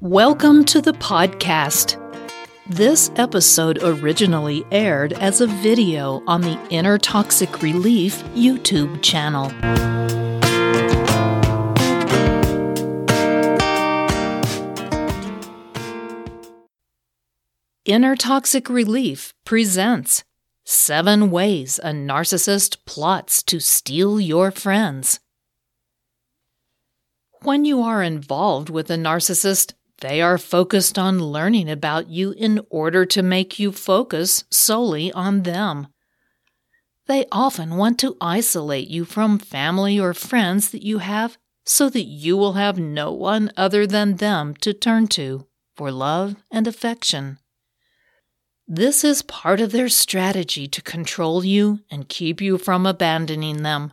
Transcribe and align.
Welcome 0.00 0.64
to 0.66 0.80
the 0.80 0.92
podcast. 0.92 1.96
This 2.68 3.10
episode 3.16 3.82
originally 3.82 4.64
aired 4.70 5.12
as 5.14 5.40
a 5.40 5.48
video 5.48 6.22
on 6.28 6.42
the 6.42 6.56
Inner 6.70 6.98
Toxic 6.98 7.62
Relief 7.62 8.22
YouTube 8.26 9.02
channel. 9.02 9.50
Inner 17.84 18.14
Toxic 18.14 18.70
Relief 18.70 19.34
presents 19.44 20.22
Seven 20.64 21.32
Ways 21.32 21.80
a 21.82 21.90
Narcissist 21.90 22.76
Plots 22.84 23.42
to 23.42 23.58
Steal 23.58 24.20
Your 24.20 24.52
Friends. 24.52 25.18
When 27.42 27.64
you 27.64 27.82
are 27.82 28.02
involved 28.02 28.70
with 28.70 28.90
a 28.90 28.96
narcissist, 28.96 29.72
they 30.00 30.20
are 30.22 30.38
focused 30.38 30.98
on 30.98 31.18
learning 31.18 31.68
about 31.68 32.08
you 32.08 32.32
in 32.32 32.60
order 32.70 33.04
to 33.06 33.22
make 33.22 33.58
you 33.58 33.72
focus 33.72 34.44
solely 34.50 35.12
on 35.12 35.42
them. 35.42 35.88
They 37.06 37.26
often 37.32 37.76
want 37.76 37.98
to 38.00 38.16
isolate 38.20 38.88
you 38.88 39.04
from 39.04 39.38
family 39.38 39.98
or 39.98 40.14
friends 40.14 40.70
that 40.70 40.84
you 40.84 40.98
have 40.98 41.38
so 41.64 41.90
that 41.90 42.04
you 42.04 42.36
will 42.36 42.52
have 42.52 42.78
no 42.78 43.12
one 43.12 43.50
other 43.56 43.86
than 43.86 44.16
them 44.16 44.54
to 44.56 44.72
turn 44.72 45.06
to 45.08 45.46
for 45.74 45.90
love 45.90 46.36
and 46.50 46.66
affection. 46.66 47.38
This 48.66 49.02
is 49.02 49.22
part 49.22 49.60
of 49.60 49.72
their 49.72 49.88
strategy 49.88 50.68
to 50.68 50.82
control 50.82 51.44
you 51.44 51.80
and 51.90 52.08
keep 52.08 52.40
you 52.40 52.58
from 52.58 52.84
abandoning 52.84 53.62
them. 53.62 53.92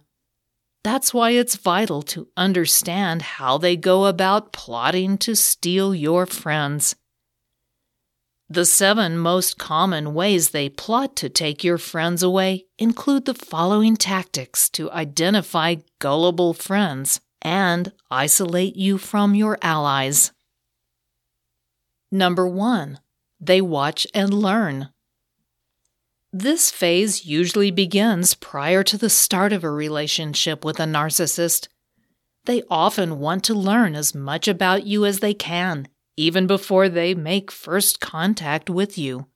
That's 0.86 1.16
why 1.16 1.32
it's 1.32 1.56
vital 1.56 2.04
to 2.14 2.28
understand 2.38 3.24
how 3.24 3.58
they 3.58 3.76
go 3.76 4.06
about 4.06 4.54
plotting 4.54 5.18
to 5.18 5.36
steal 5.36 5.96
your 5.96 6.28
friends. 6.28 6.96
The 8.52 8.66
seven 8.66 9.18
most 9.18 9.58
common 9.58 10.14
ways 10.14 10.52
they 10.52 10.70
plot 10.70 11.16
to 11.16 11.28
take 11.28 11.64
your 11.64 11.80
friends 11.80 12.22
away 12.22 12.66
include 12.78 13.26
the 13.26 13.34
following 13.34 13.96
tactics 13.98 14.70
to 14.78 14.92
identify 14.92 15.78
gullible 15.98 16.54
friends 16.54 17.20
and 17.42 17.92
isolate 18.12 18.76
you 18.76 19.00
from 19.00 19.34
your 19.34 19.58
allies. 19.64 20.34
Number 22.12 22.48
one, 22.48 23.00
they 23.40 23.60
watch 23.60 24.06
and 24.14 24.32
learn. 24.32 24.90
This 26.38 26.70
phase 26.70 27.26
usually 27.26 27.72
begins 27.72 28.34
prior 28.34 28.84
to 28.84 28.98
the 28.98 29.10
start 29.10 29.54
of 29.54 29.64
a 29.64 29.72
relationship 29.72 30.66
with 30.66 30.82
a 30.82 30.84
narcissist. 30.84 31.70
They 32.44 32.62
often 32.70 33.20
want 33.20 33.46
to 33.46 33.54
learn 33.54 33.96
as 33.96 34.14
much 34.14 34.50
about 34.50 34.86
you 34.86 35.06
as 35.06 35.20
they 35.20 35.34
can, 35.34 35.88
even 36.18 36.46
before 36.46 36.90
they 36.90 37.16
make 37.16 37.54
first 37.54 38.02
contact 38.02 38.70
with 38.70 38.98
you. 38.98 39.28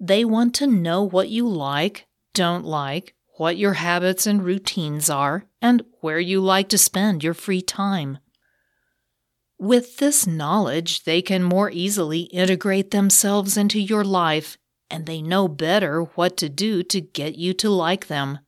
They 0.00 0.24
want 0.24 0.56
to 0.56 0.66
know 0.66 1.04
what 1.04 1.28
you 1.28 1.46
like, 1.46 2.08
don't 2.34 2.64
like, 2.64 3.14
what 3.36 3.56
your 3.56 3.74
habits 3.74 4.26
and 4.26 4.44
routines 4.44 5.08
are, 5.08 5.44
and 5.62 5.84
where 6.00 6.18
you 6.18 6.40
like 6.40 6.68
to 6.70 6.78
spend 6.78 7.22
your 7.22 7.34
free 7.34 7.62
time. 7.62 8.18
With 9.56 9.98
this 9.98 10.26
knowledge, 10.26 11.04
they 11.04 11.22
can 11.22 11.44
more 11.44 11.70
easily 11.70 12.22
integrate 12.22 12.90
themselves 12.90 13.56
into 13.56 13.78
your 13.80 14.02
life 14.02 14.58
and 14.90 15.06
they 15.06 15.22
know 15.22 15.48
better 15.48 16.02
what 16.02 16.36
to 16.38 16.48
do 16.48 16.82
to 16.82 17.00
get 17.00 17.36
you 17.36 17.54
to 17.54 17.70
like 17.70 18.08
them. 18.08 18.40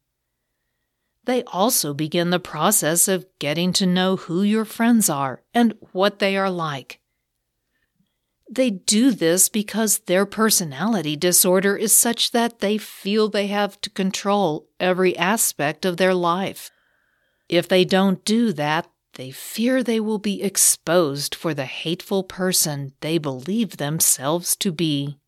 They 1.24 1.44
also 1.44 1.94
begin 1.94 2.30
the 2.30 2.40
process 2.40 3.06
of 3.06 3.26
getting 3.38 3.72
to 3.74 3.86
know 3.86 4.16
who 4.16 4.42
your 4.42 4.64
friends 4.64 5.08
are 5.08 5.42
and 5.54 5.74
what 5.92 6.18
they 6.18 6.36
are 6.36 6.50
like. 6.50 7.00
They 8.50 8.70
do 8.70 9.12
this 9.12 9.48
because 9.48 10.00
their 10.00 10.26
personality 10.26 11.16
disorder 11.16 11.74
is 11.76 11.96
such 11.96 12.32
that 12.32 12.58
they 12.58 12.76
feel 12.76 13.28
they 13.28 13.46
have 13.46 13.80
to 13.80 13.90
control 13.90 14.68
every 14.78 15.16
aspect 15.16 15.86
of 15.86 15.96
their 15.96 16.12
life. 16.12 16.70
If 17.48 17.66
they 17.68 17.84
don't 17.84 18.24
do 18.24 18.52
that, 18.52 18.90
they 19.14 19.30
fear 19.30 19.82
they 19.82 20.00
will 20.00 20.18
be 20.18 20.42
exposed 20.42 21.34
for 21.34 21.54
the 21.54 21.66
hateful 21.66 22.24
person 22.24 22.92
they 23.00 23.16
believe 23.18 23.76
themselves 23.76 24.56
to 24.56 24.72
be. 24.72 25.18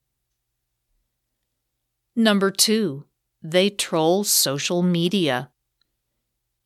Number 2.16 2.50
two, 2.50 3.04
they 3.42 3.70
troll 3.70 4.24
social 4.24 4.82
media. 4.82 5.50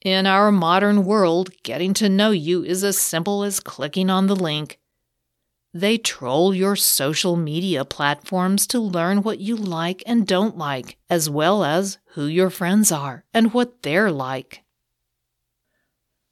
In 0.04 0.26
our 0.26 0.53
modern 0.53 1.04
world, 1.04 1.50
getting 1.62 1.94
to 1.94 2.09
know 2.09 2.31
you 2.31 2.62
is 2.62 2.84
as 2.84 2.98
simple 2.98 3.42
as 3.42 3.59
clicking 3.59 4.10
on 4.10 4.26
the 4.26 4.36
link. 4.36 4.78
They 5.75 5.98
troll 5.98 6.54
your 6.54 6.76
social 6.76 7.34
media 7.36 7.84
platforms 7.84 8.66
to 8.69 8.78
learn 8.78 9.22
what 9.22 9.41
you 9.41 9.56
like 9.56 10.03
and 10.06 10.26
don't 10.26 10.56
like, 10.56 10.98
as 11.10 11.28
well 11.28 11.65
as 11.65 11.98
who 12.12 12.26
your 12.26 12.50
friends 12.50 12.92
are 12.92 13.25
and 13.34 13.53
what 13.53 13.82
they're 13.82 14.12
like. 14.12 14.62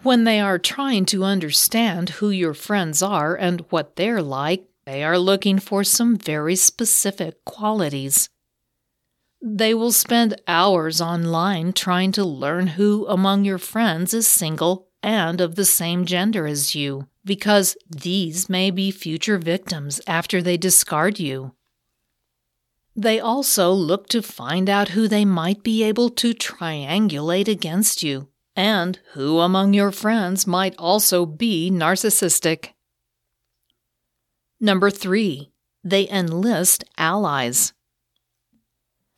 When 0.02 0.24
they 0.24 0.40
are 0.40 0.58
trying 0.58 1.06
to 1.06 1.24
understand 1.24 2.10
who 2.10 2.30
your 2.30 2.54
friends 2.54 3.02
are 3.02 3.34
and 3.34 3.64
what 3.70 3.96
they're 3.96 4.22
like, 4.22 4.68
they 4.84 5.02
are 5.02 5.18
looking 5.18 5.58
for 5.58 5.82
some 5.82 6.16
very 6.16 6.54
specific 6.54 7.44
qualities. 7.44 8.28
They 9.48 9.74
will 9.74 9.92
spend 9.92 10.42
hours 10.48 11.00
online 11.00 11.72
trying 11.72 12.10
to 12.12 12.24
learn 12.24 12.66
who 12.66 13.06
among 13.06 13.44
your 13.44 13.58
friends 13.58 14.12
is 14.12 14.26
single 14.26 14.88
and 15.04 15.40
of 15.40 15.54
the 15.54 15.64
same 15.64 16.04
gender 16.04 16.48
as 16.48 16.74
you, 16.74 17.06
because 17.24 17.76
these 17.88 18.48
may 18.48 18.72
be 18.72 18.90
future 18.90 19.38
victims 19.38 20.00
after 20.08 20.42
they 20.42 20.56
discard 20.56 21.20
you. 21.20 21.52
They 22.96 23.20
also 23.20 23.70
look 23.70 24.08
to 24.08 24.20
find 24.20 24.68
out 24.68 24.88
who 24.88 25.06
they 25.06 25.24
might 25.24 25.62
be 25.62 25.84
able 25.84 26.10
to 26.10 26.34
triangulate 26.34 27.46
against 27.46 28.02
you, 28.02 28.26
and 28.56 28.98
who 29.12 29.38
among 29.38 29.74
your 29.74 29.92
friends 29.92 30.48
might 30.48 30.74
also 30.76 31.24
be 31.24 31.70
narcissistic. 31.70 32.70
Number 34.58 34.90
three, 34.90 35.52
they 35.84 36.08
enlist 36.08 36.82
allies. 36.98 37.74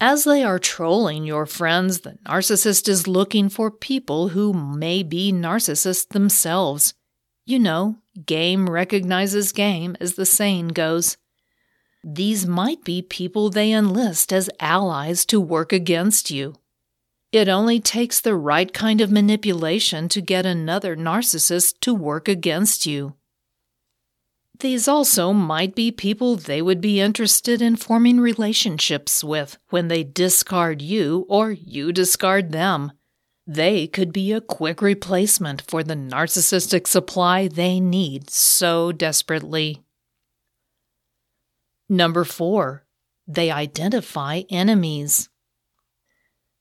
As 0.01 0.23
they 0.23 0.45
are 0.45 0.61
trolling 0.61 1.25
your 1.25 1.45
friends, 1.45 2.01
the 2.01 2.19
narcissist 2.25 2.89
is 2.89 3.09
looking 3.09 3.49
for 3.49 3.69
people 3.69 4.29
who 4.29 4.53
may 4.53 5.03
be 5.03 5.33
narcissists 5.33 6.09
themselves. 6.11 6.95
You 7.47 7.59
know, 7.59 7.97
game 8.25 8.71
recognizes 8.71 9.51
game, 9.51 9.97
as 9.99 10.15
the 10.15 10.25
saying 10.27 10.69
goes. 10.69 11.17
These 12.05 12.47
might 12.47 12.85
be 12.85 13.03
people 13.03 13.51
they 13.51 13.73
enlist 13.73 14.33
as 14.33 14.49
allies 14.61 15.27
to 15.27 15.41
work 15.41 15.73
against 15.73 16.31
you. 16.31 16.55
It 17.33 17.49
only 17.49 17.81
takes 17.81 18.21
the 18.21 18.37
right 18.37 18.73
kind 18.73 19.01
of 19.01 19.11
manipulation 19.11 20.09
to 20.11 20.21
get 20.21 20.47
another 20.47 20.97
narcissist 20.97 21.81
to 21.81 21.93
work 21.93 22.29
against 22.29 22.87
you. 22.87 23.15
These 24.61 24.89
also 24.89 25.33
might 25.33 25.77
be 25.77 25.93
people 25.93 26.35
they 26.35 26.61
would 26.61 26.81
be 26.81 27.01
interested 27.01 27.63
in 27.63 27.77
forming 27.77 28.19
relationships 28.19 29.23
with 29.23 29.57
when 29.71 29.87
they 29.87 30.03
discard 30.03 30.83
you 30.83 31.27
or 31.29 31.53
you 31.53 31.93
discard 31.93 32.51
them. 32.51 32.93
They 33.47 33.87
could 33.87 34.13
be 34.13 34.33
a 34.33 34.41
quick 34.41 34.83
replacement 34.83 35.63
for 35.63 35.85
the 35.85 35.95
narcissistic 35.95 36.87
supply 36.87 37.47
they 37.47 37.79
need 37.79 38.31
so 38.31 38.91
desperately. 38.91 39.85
Number 41.89 42.25
four, 42.25 42.85
they 43.27 43.51
identify 43.51 44.43
enemies. 44.51 45.29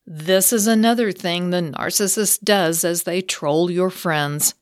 This 0.06 0.54
is 0.54 0.68
another 0.68 1.12
thing 1.12 1.50
the 1.50 1.62
narcissist 1.62 2.44
does 2.44 2.86
as 2.86 3.04
they 3.04 3.22
troll 3.22 3.72
your 3.72 3.90
friends. 3.90 4.54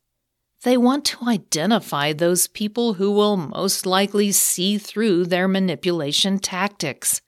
They 0.66 0.78
want 0.78 1.06
to 1.06 1.30
identify 1.30 2.12
those 2.12 2.48
people 2.48 2.96
who 2.96 3.12
will 3.12 3.38
most 3.38 3.86
likely 3.86 4.32
see 4.32 4.80
through 4.80 5.26
their 5.26 5.48
manipulation 5.48 6.40
tactics. 6.40 7.22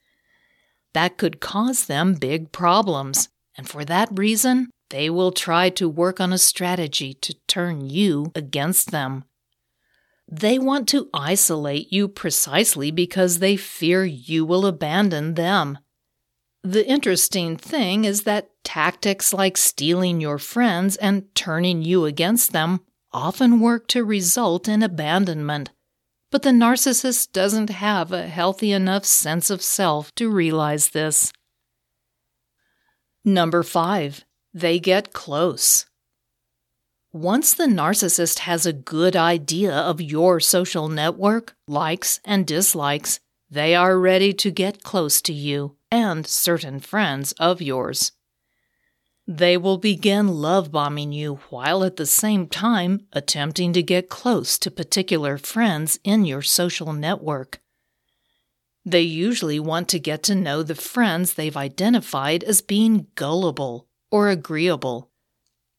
That 0.92 1.18
could 1.18 1.38
cause 1.38 1.86
them 1.86 2.14
big 2.14 2.50
problems, 2.50 3.28
and 3.56 3.68
for 3.68 3.84
that 3.84 4.08
reason, 4.10 4.70
they 4.90 5.08
will 5.08 5.30
try 5.30 5.70
to 5.70 5.88
work 5.88 6.20
on 6.20 6.32
a 6.32 6.38
strategy 6.38 7.14
to 7.14 7.34
turn 7.46 7.88
you 7.88 8.32
against 8.34 8.90
them. 8.90 9.22
They 10.26 10.58
want 10.58 10.88
to 10.88 11.08
isolate 11.14 11.92
you 11.92 12.08
precisely 12.08 12.90
because 12.90 13.38
they 13.38 13.56
fear 13.56 14.04
you 14.04 14.44
will 14.44 14.66
abandon 14.66 15.34
them. 15.34 15.78
The 16.64 16.84
interesting 16.88 17.56
thing 17.56 18.04
is 18.04 18.24
that 18.24 18.50
tactics 18.64 19.32
like 19.32 19.56
stealing 19.56 20.20
your 20.20 20.38
friends 20.38 20.96
and 20.96 21.32
turning 21.36 21.82
you 21.82 22.04
against 22.04 22.50
them 22.50 22.80
often 23.18 23.58
work 23.58 23.88
to 23.88 24.04
result 24.04 24.68
in 24.68 24.80
abandonment, 24.80 25.70
but 26.30 26.42
the 26.42 26.50
narcissist 26.50 27.32
doesn't 27.32 27.68
have 27.68 28.12
a 28.12 28.28
healthy 28.28 28.70
enough 28.70 29.04
sense 29.04 29.50
of 29.50 29.60
self 29.60 30.14
to 30.14 30.30
realize 30.30 30.90
this. 30.90 31.32
Number 33.24 33.64
five, 33.64 34.24
they 34.54 34.78
get 34.78 35.12
close. 35.12 35.86
Once 37.12 37.54
the 37.54 37.66
narcissist 37.66 38.38
has 38.40 38.64
a 38.64 38.72
good 38.72 39.16
idea 39.16 39.72
of 39.72 40.00
your 40.00 40.38
social 40.38 40.88
network, 40.88 41.56
likes, 41.66 42.20
and 42.24 42.46
dislikes, 42.46 43.18
they 43.50 43.74
are 43.74 43.98
ready 43.98 44.32
to 44.32 44.52
get 44.52 44.84
close 44.84 45.20
to 45.22 45.32
you 45.32 45.76
and 45.90 46.24
certain 46.24 46.78
friends 46.78 47.32
of 47.32 47.60
yours. 47.60 48.12
They 49.30 49.58
will 49.58 49.76
begin 49.76 50.28
love 50.28 50.72
bombing 50.72 51.12
you 51.12 51.40
while 51.50 51.84
at 51.84 51.96
the 51.96 52.06
same 52.06 52.48
time 52.48 53.06
attempting 53.12 53.74
to 53.74 53.82
get 53.82 54.08
close 54.08 54.56
to 54.56 54.70
particular 54.70 55.36
friends 55.36 55.98
in 56.02 56.24
your 56.24 56.40
social 56.40 56.94
network. 56.94 57.60
They 58.86 59.02
usually 59.02 59.60
want 59.60 59.86
to 59.90 59.98
get 59.98 60.22
to 60.24 60.34
know 60.34 60.62
the 60.62 60.74
friends 60.74 61.34
they've 61.34 61.58
identified 61.58 62.42
as 62.42 62.62
being 62.62 63.08
gullible 63.16 63.86
or 64.10 64.30
agreeable. 64.30 65.10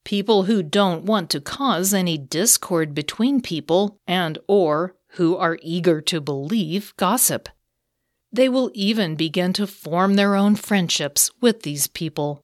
People 0.05 0.43
who 0.43 0.61
don't 0.61 1.05
want 1.05 1.31
to 1.31 1.41
cause 1.41 1.91
any 1.91 2.19
discord 2.19 2.93
between 2.93 3.41
people 3.41 3.99
and 4.05 4.37
or 4.47 4.95
who 5.13 5.35
are 5.35 5.57
eager 5.63 6.01
to 6.01 6.21
believe 6.21 6.93
gossip. 6.97 7.49
They 8.31 8.47
will 8.47 8.69
even 8.75 9.15
begin 9.15 9.53
to 9.53 9.65
form 9.65 10.13
their 10.13 10.35
own 10.35 10.55
friendships 10.55 11.31
with 11.41 11.63
these 11.63 11.87
people. 11.87 12.43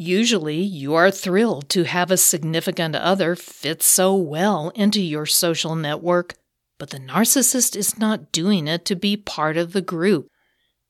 Usually, 0.00 0.60
you 0.60 0.94
are 0.94 1.10
thrilled 1.10 1.68
to 1.70 1.82
have 1.82 2.12
a 2.12 2.16
significant 2.16 2.94
other 2.94 3.34
fit 3.34 3.82
so 3.82 4.14
well 4.14 4.68
into 4.76 5.02
your 5.02 5.26
social 5.26 5.74
network, 5.74 6.36
but 6.78 6.90
the 6.90 7.00
narcissist 7.00 7.74
is 7.74 7.98
not 7.98 8.30
doing 8.30 8.68
it 8.68 8.84
to 8.84 8.94
be 8.94 9.16
part 9.16 9.56
of 9.56 9.72
the 9.72 9.82
group. 9.82 10.28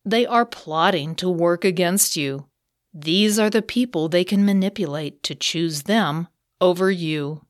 They 0.05 0.27
are 0.27 0.45
plotting 0.45 1.15
to 1.15 1.31
work 1.31 1.65
against 1.65 2.19
you. 2.19 2.49
These 2.93 3.39
are 3.39 3.49
the 3.49 3.63
people 3.63 4.11
they 4.11 4.25
can 4.25 4.45
manipulate 4.45 5.23
to 5.23 5.35
choose 5.35 5.85
them 5.85 6.29
over 6.61 6.91
you. 6.91 7.47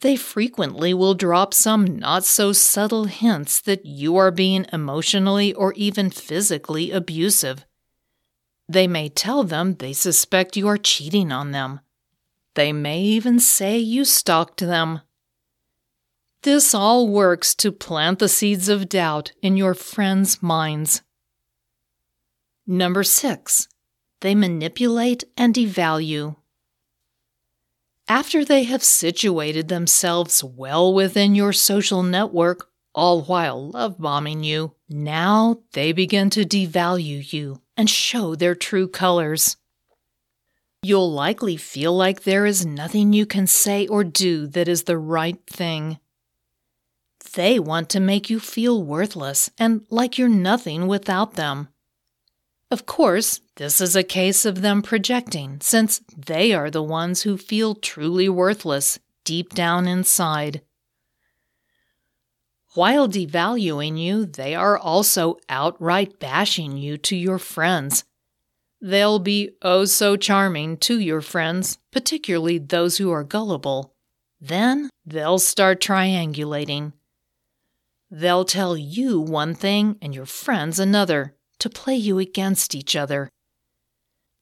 They 0.00 0.16
frequently 0.16 0.92
will 0.92 1.14
drop 1.14 1.54
some 1.54 1.84
not 1.84 2.24
so 2.24 2.52
subtle 2.52 3.04
hints 3.04 3.60
that 3.60 3.86
you 3.86 4.16
are 4.16 4.32
being 4.32 4.66
emotionally 4.72 5.54
or 5.54 5.72
even 5.74 6.10
physically 6.10 6.90
abusive. 6.90 7.64
They 8.68 8.86
may 8.86 9.08
tell 9.08 9.44
them 9.44 9.74
they 9.74 9.92
suspect 9.92 10.56
you 10.56 10.68
are 10.68 10.78
cheating 10.78 11.30
on 11.30 11.52
them. 11.52 11.80
They 12.54 12.72
may 12.72 13.00
even 13.00 13.40
say 13.40 13.78
you 13.78 14.04
stalked 14.04 14.60
them. 14.60 15.00
This 16.42 16.74
all 16.74 17.08
works 17.08 17.54
to 17.56 17.72
plant 17.72 18.18
the 18.18 18.28
seeds 18.28 18.68
of 18.68 18.88
doubt 18.88 19.32
in 19.42 19.56
your 19.56 19.74
friends' 19.74 20.42
minds. 20.42 21.02
Number 22.66 23.02
six, 23.02 23.68
they 24.20 24.34
manipulate 24.34 25.24
and 25.36 25.54
devalue. 25.54 26.36
After 28.08 28.44
they 28.44 28.64
have 28.64 28.84
situated 28.84 29.68
themselves 29.68 30.44
well 30.44 30.92
within 30.92 31.34
your 31.34 31.52
social 31.52 32.02
network, 32.02 32.70
all 32.94 33.22
while 33.22 33.70
love 33.70 33.98
bombing 33.98 34.44
you, 34.44 34.74
now 34.88 35.60
they 35.72 35.92
begin 35.92 36.30
to 36.30 36.44
devalue 36.44 37.32
you 37.32 37.60
and 37.76 37.88
show 37.88 38.34
their 38.34 38.54
true 38.54 38.88
colors. 38.88 39.56
You'll 40.82 41.12
likely 41.12 41.56
feel 41.56 41.96
like 41.96 42.22
there 42.22 42.44
is 42.44 42.66
nothing 42.66 43.12
you 43.12 43.24
can 43.24 43.46
say 43.46 43.86
or 43.86 44.04
do 44.04 44.46
that 44.48 44.68
is 44.68 44.82
the 44.82 44.98
right 44.98 45.40
thing. 45.46 45.98
They 47.32 47.58
want 47.58 47.88
to 47.90 48.00
make 48.00 48.28
you 48.28 48.38
feel 48.38 48.82
worthless 48.82 49.50
and 49.58 49.86
like 49.90 50.18
you're 50.18 50.28
nothing 50.28 50.86
without 50.86 51.34
them. 51.34 51.68
Of 52.70 52.86
course, 52.86 53.40
this 53.56 53.80
is 53.80 53.96
a 53.96 54.02
case 54.02 54.44
of 54.44 54.60
them 54.60 54.82
projecting, 54.82 55.58
since 55.60 56.00
they 56.16 56.52
are 56.52 56.70
the 56.70 56.82
ones 56.82 57.22
who 57.22 57.36
feel 57.36 57.74
truly 57.74 58.28
worthless 58.28 58.98
deep 59.24 59.54
down 59.54 59.86
inside. 59.86 60.60
While 62.74 63.08
devaluing 63.08 63.98
you, 63.98 64.26
they 64.26 64.56
are 64.56 64.76
also 64.76 65.38
outright 65.48 66.18
bashing 66.18 66.76
you 66.76 66.98
to 66.98 67.14
your 67.14 67.38
friends. 67.38 68.04
They'll 68.80 69.20
be 69.20 69.52
oh 69.62 69.84
so 69.84 70.16
charming 70.16 70.76
to 70.78 70.98
your 70.98 71.20
friends, 71.20 71.78
particularly 71.92 72.58
those 72.58 72.98
who 72.98 73.12
are 73.12 73.22
gullible. 73.22 73.94
Then 74.40 74.90
they'll 75.06 75.38
start 75.38 75.80
triangulating. 75.80 76.92
They'll 78.10 78.44
tell 78.44 78.76
you 78.76 79.20
one 79.20 79.54
thing 79.54 79.96
and 80.02 80.14
your 80.14 80.26
friends 80.26 80.78
another 80.78 81.34
to 81.60 81.70
play 81.70 81.96
you 81.96 82.18
against 82.18 82.74
each 82.74 82.96
other. 82.96 83.30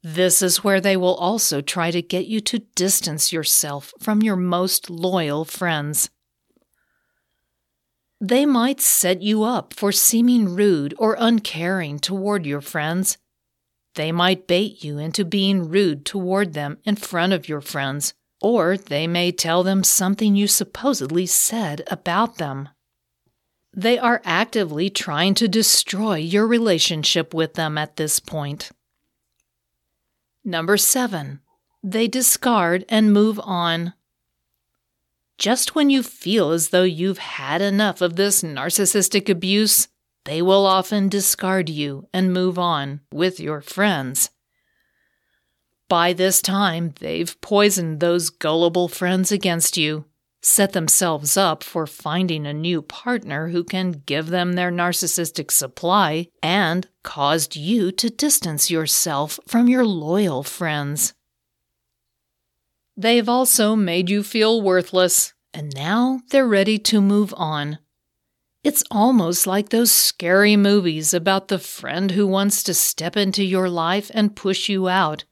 This 0.02 0.42
is 0.42 0.64
where 0.64 0.80
they 0.80 0.96
will 0.96 1.14
also 1.14 1.60
try 1.60 1.90
to 1.90 2.02
get 2.02 2.26
you 2.26 2.40
to 2.40 2.60
distance 2.74 3.32
yourself 3.32 3.92
from 4.00 4.22
your 4.22 4.36
most 4.36 4.90
loyal 4.90 5.44
friends. 5.44 6.10
They 8.24 8.46
might 8.46 8.80
set 8.80 9.20
you 9.20 9.42
up 9.42 9.74
for 9.74 9.90
seeming 9.90 10.54
rude 10.54 10.94
or 10.96 11.16
uncaring 11.18 11.98
toward 11.98 12.46
your 12.46 12.60
friends. 12.60 13.18
They 13.96 14.12
might 14.12 14.46
bait 14.46 14.84
you 14.84 14.96
into 14.96 15.24
being 15.24 15.68
rude 15.68 16.06
toward 16.06 16.52
them 16.52 16.78
in 16.84 16.94
front 16.94 17.32
of 17.32 17.48
your 17.48 17.60
friends, 17.60 18.14
or 18.40 18.76
they 18.76 19.08
may 19.08 19.32
tell 19.32 19.64
them 19.64 19.82
something 19.82 20.36
you 20.36 20.46
supposedly 20.46 21.26
said 21.26 21.82
about 21.90 22.36
them. 22.38 22.68
They 23.74 23.98
are 23.98 24.22
actively 24.24 24.88
trying 24.88 25.34
to 25.34 25.48
destroy 25.48 26.18
your 26.18 26.46
relationship 26.46 27.34
with 27.34 27.54
them 27.54 27.76
at 27.76 27.96
this 27.96 28.20
point. 28.20 28.70
Number 30.44 30.76
seven, 30.76 31.40
they 31.82 32.06
discard 32.06 32.84
and 32.88 33.12
move 33.12 33.40
on. 33.42 33.94
Just 35.42 35.74
when 35.74 35.90
you 35.90 36.04
feel 36.04 36.52
as 36.52 36.68
though 36.68 36.84
you've 36.84 37.18
had 37.18 37.60
enough 37.60 38.00
of 38.00 38.14
this 38.14 38.42
narcissistic 38.42 39.28
abuse, 39.28 39.88
they 40.24 40.40
will 40.40 40.64
often 40.64 41.08
discard 41.08 41.68
you 41.68 42.06
and 42.14 42.32
move 42.32 42.60
on 42.60 43.00
with 43.12 43.40
your 43.40 43.60
friends. 43.60 44.30
By 45.88 46.12
this 46.12 46.42
time, 46.42 46.94
they've 47.00 47.40
poisoned 47.40 47.98
those 47.98 48.30
gullible 48.30 48.86
friends 48.86 49.32
against 49.32 49.76
you 49.76 50.04
set 50.42 50.74
themselves 50.74 51.36
up 51.36 51.64
for 51.64 51.88
finding 51.88 52.46
a 52.46 52.54
new 52.54 52.80
partner 52.80 53.48
who 53.48 53.64
can 53.64 54.02
give 54.06 54.28
them 54.28 54.52
their 54.52 54.70
narcissistic 54.70 55.50
supply, 55.50 56.28
and 56.40 56.86
caused 57.02 57.56
you 57.56 57.90
to 57.90 58.10
distance 58.10 58.70
yourself 58.70 59.40
from 59.48 59.66
your 59.66 59.84
loyal 59.84 60.44
friends. 60.44 61.14
They've 62.96 63.28
also 63.28 63.74
made 63.74 64.10
you 64.10 64.22
feel 64.22 64.60
worthless, 64.60 65.31
and 65.54 65.74
now 65.74 66.20
they're 66.30 66.46
ready 66.46 66.78
to 66.78 67.00
move 67.00 67.34
on. 67.36 67.78
It's 68.64 68.84
almost 68.90 69.46
like 69.46 69.68
those 69.68 69.90
scary 69.90 70.56
movies 70.56 71.12
about 71.12 71.48
the 71.48 71.58
friend 71.58 72.12
who 72.12 72.26
wants 72.26 72.62
to 72.64 72.74
step 72.74 73.16
into 73.16 73.42
your 73.42 73.68
life 73.68 74.10
and 74.14 74.36
push 74.36 74.68
you 74.68 74.88
out. 74.88 75.24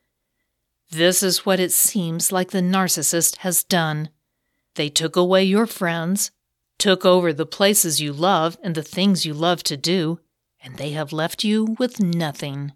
This 0.91 1.23
is 1.23 1.47
what 1.47 1.61
it 1.61 1.71
seems 1.71 2.33
like 2.33 2.51
the 2.51 2.59
narcissist 2.61 3.39
has 3.39 3.63
done. 3.63 4.11
They 4.75 4.89
took 4.89 5.15
away 5.15 5.45
your 5.45 5.67
friends, 5.67 6.33
took 6.79 7.05
over 7.05 7.33
the 7.33 7.47
places 7.47 8.01
you 8.01 8.13
love 8.13 8.59
and 8.63 8.75
the 8.75 8.83
things 8.83 9.25
you 9.25 9.33
love 9.33 9.63
to 9.65 9.77
do, 9.77 10.19
and 10.61 10.77
they 10.77 10.91
have 10.91 11.13
left 11.13 11.45
you 11.45 11.77
with 11.79 12.01
nothing. 12.01 12.73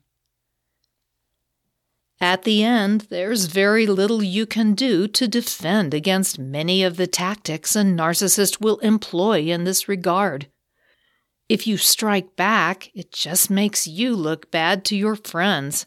At 2.21 2.45
the 2.45 2.63
end, 2.63 3.07
there's 3.11 3.47
very 3.47 3.87
little 3.87 4.23
you 4.23 4.47
can 4.47 4.75
do 4.75 5.09
to 5.09 5.29
defend 5.29 5.93
against 5.93 6.39
many 6.39 6.83
of 6.83 6.97
the 6.97 7.07
tactics 7.07 7.77
a 7.77 7.83
narcissist 7.83 8.61
will 8.61 8.79
employ 8.79 9.41
in 9.41 9.65
this 9.65 9.89
regard. 9.89 10.49
If 11.49 11.67
you 11.67 11.77
strike 11.77 12.37
back, 12.37 12.91
it 12.95 13.13
just 13.13 13.51
makes 13.51 13.87
you 13.87 14.15
look 14.15 14.51
bad 14.51 14.85
to 14.87 14.97
your 14.97 15.17
friends 15.17 15.87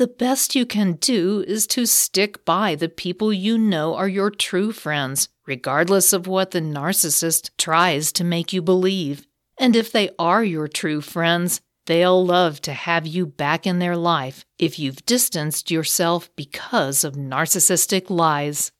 the 0.00 0.06
best 0.06 0.54
you 0.54 0.64
can 0.64 0.94
do 0.94 1.44
is 1.46 1.66
to 1.66 1.84
stick 1.84 2.42
by 2.46 2.74
the 2.74 2.88
people 2.88 3.34
you 3.34 3.58
know 3.58 3.94
are 3.94 4.08
your 4.08 4.30
true 4.30 4.72
friends, 4.72 5.28
regardless 5.46 6.14
of 6.14 6.26
what 6.26 6.52
the 6.52 6.62
narcissist 6.62 7.50
tries 7.58 8.10
to 8.12 8.24
make 8.24 8.50
you 8.50 8.62
believe. 8.62 9.26
And 9.58 9.76
if 9.76 9.92
they 9.92 10.08
are 10.18 10.42
your 10.42 10.68
true 10.68 11.02
friends, 11.02 11.60
they'll 11.86 12.24
love 12.24 12.60
to 12.62 12.72
have 12.72 13.06
you 13.06 13.26
back 13.26 13.66
in 13.66 13.78
their 13.78 13.96
life 13.96 14.44
if 14.58 14.78
you've 14.78 15.04
distanced 15.06 15.70
yourself 15.70 16.30
because 16.36 17.04
of 17.04 17.14
narcissistic 17.14 18.10
lies. 18.10 18.72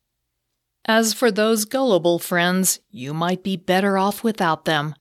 As 0.85 1.12
for 1.12 1.30
those 1.30 1.64
gullible 1.64 2.19
friends, 2.19 2.80
you 2.90 3.12
might 3.12 3.42
be 3.42 3.57
better 3.57 3.99
off 3.99 4.25
without 4.25 4.64
them. 4.64 4.95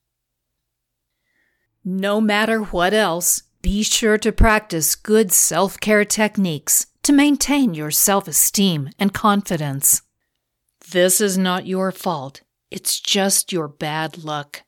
No 1.83 2.19
matter 2.19 2.59
what 2.59 2.93
else, 2.93 3.43
be 3.61 3.83
sure 3.83 4.17
to 4.17 4.31
practice 4.31 4.95
good 4.95 5.31
self 5.31 5.79
care 5.79 6.05
techniques 6.05 6.85
to 7.03 7.13
maintain 7.13 7.73
your 7.73 7.91
self 7.91 8.27
esteem 8.27 8.89
and 8.99 9.13
confidence. 9.13 10.01
This 10.91 11.21
is 11.21 11.37
not 11.37 11.67
your 11.67 11.91
fault, 11.91 12.41
it's 12.71 12.99
just 12.99 13.51
your 13.51 13.67
bad 13.67 14.23
luck. 14.23 14.63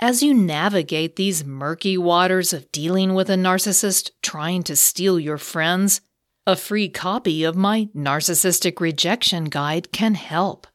As 0.00 0.24
you 0.24 0.34
navigate 0.34 1.14
these 1.14 1.44
murky 1.44 1.96
waters 1.96 2.52
of 2.52 2.70
dealing 2.72 3.14
with 3.14 3.30
a 3.30 3.36
narcissist 3.36 4.10
trying 4.22 4.64
to 4.64 4.74
steal 4.74 5.20
your 5.20 5.38
friends, 5.38 6.00
A 6.46 6.56
free 6.56 6.90
copy 6.90 7.42
of 7.42 7.56
my 7.56 7.88
Narcissistic 7.96 8.78
Rejection 8.78 9.46
Guide 9.46 9.92
can 9.92 10.14
help. 10.14 10.66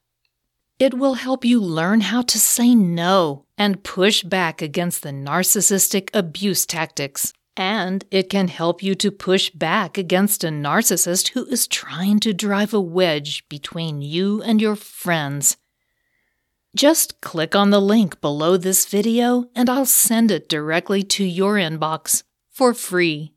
It 0.80 0.96
will 0.96 1.14
help 1.14 1.46
you 1.46 1.62
learn 1.62 2.02
how 2.02 2.24
to 2.24 2.40
say 2.40 2.74
no 2.74 3.46
and 3.56 3.84
push 3.84 4.24
back 4.24 4.64
against 4.64 5.04
the 5.04 5.12
narcissistic 5.12 6.10
abuse 6.12 6.66
tactics. 6.66 7.34
And 7.56 8.04
it 8.10 8.32
can 8.32 8.48
help 8.48 8.82
you 8.82 8.96
to 8.96 9.12
push 9.12 9.52
back 9.52 9.96
against 9.96 10.44
a 10.44 10.48
narcissist 10.48 11.30
who 11.30 11.46
is 11.46 11.68
trying 11.68 12.20
to 12.22 12.34
drive 12.34 12.74
a 12.74 12.82
wedge 12.82 13.48
between 13.48 14.02
you 14.02 14.42
and 14.42 14.60
your 14.60 14.76
friends. 14.76 15.56
Just 16.76 17.22
click 17.22 17.56
on 17.56 17.72
the 17.72 17.82
link 17.82 18.22
below 18.22 18.56
this 18.56 18.86
video 18.86 19.50
and 19.56 19.68
I'll 19.70 19.86
send 19.86 20.30
it 20.30 20.48
directly 20.48 21.02
to 21.04 21.26
your 21.26 21.56
inbox 21.56 22.22
for 22.52 22.76
free. 22.76 23.34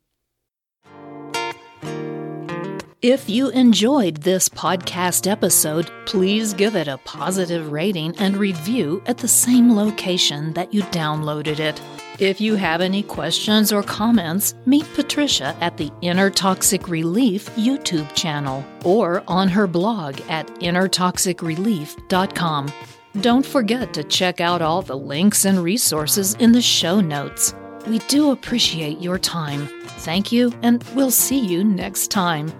If 3.01 3.29
you 3.29 3.49
enjoyed 3.49 4.19
this 4.19 4.49
podcast 4.49 5.29
episode, 5.29 5.91
please 6.07 6.55
give 6.55 6.77
it 6.77 6.87
a 6.87 6.99
positive 6.99 7.73
rating 7.73 8.17
and 8.19 8.37
review 8.37 9.03
at 9.07 9.19
the 9.19 9.27
same 9.27 9.75
location 9.75 10.53
that 10.53 10.73
you 10.73 10.83
downloaded 10.85 11.59
it. 11.59 11.83
If 12.21 12.41
you 12.41 12.55
have 12.55 12.81
any 12.81 13.03
questions 13.03 13.73
or 13.73 13.83
comments, 13.83 14.55
meet 14.67 14.87
Patricia 14.95 15.57
at 15.61 15.79
the 15.79 15.91
Inner 16.01 16.31
Toxic 16.31 16.89
Relief 16.89 17.51
YouTube 17.57 18.15
channel 18.15 18.65
or 18.85 19.25
on 19.27 19.49
her 19.49 19.67
blog 19.67 20.21
at 20.29 20.47
innertoxicrelief.com. 20.61 22.73
Don't 23.21 23.45
forget 23.45 23.92
to 23.92 24.04
check 24.04 24.40
out 24.40 24.62
all 24.62 24.81
the 24.81 24.97
links 24.97 25.45
and 25.45 25.62
resources 25.62 26.35
in 26.35 26.52
the 26.52 26.62
show 26.62 27.00
notes. 27.00 27.54
We 27.87 27.99
do 28.00 28.31
appreciate 28.31 29.00
your 29.00 29.19
time. 29.19 29.69
Thank 29.99 30.33
you, 30.33 30.52
and 30.62 30.83
we'll 30.95 31.11
see 31.11 31.38
you 31.38 31.62
next 31.62 32.11
time. 32.11 32.50